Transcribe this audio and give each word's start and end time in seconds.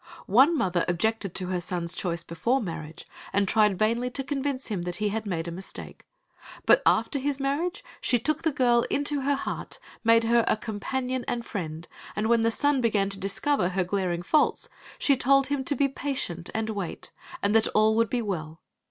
One 0.25 0.57
mother 0.57 0.83
objected 0.87 1.35
to 1.35 1.45
her 1.49 1.61
son's 1.61 1.93
choice 1.93 2.23
before 2.23 2.59
marriage, 2.59 3.07
and 3.31 3.47
tried 3.47 3.77
vainly 3.77 4.09
to 4.09 4.23
convince 4.23 4.65
him 4.65 4.81
that 4.81 4.95
he 4.95 5.09
had 5.09 5.27
made 5.27 5.47
a 5.47 5.51
mistake. 5.51 6.07
But 6.65 6.81
after 6.87 7.19
his 7.19 7.39
marriage 7.39 7.83
she 8.01 8.17
took 8.17 8.41
the 8.41 8.51
girl 8.51 8.81
into 8.89 9.21
her 9.21 9.35
heart, 9.35 9.77
made 10.03 10.23
her 10.23 10.43
a 10.47 10.57
companion 10.57 11.23
and 11.27 11.45
friend, 11.45 11.87
and 12.15 12.25
when 12.29 12.41
the 12.41 12.49
son 12.49 12.81
began 12.81 13.09
to 13.11 13.19
discover 13.19 13.69
her 13.69 13.83
glaring 13.83 14.23
faults, 14.23 14.69
she 14.97 15.15
told 15.15 15.45
him 15.45 15.63
to 15.65 15.75
be 15.75 15.87
patient 15.87 16.49
and 16.51 16.71
wait, 16.71 17.11
and 17.43 17.53
that 17.53 17.67
all 17.75 17.95
would 17.95 18.09
be 18.09 18.23
well. 18.23 18.59